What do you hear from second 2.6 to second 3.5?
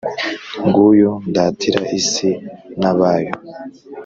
n’abayo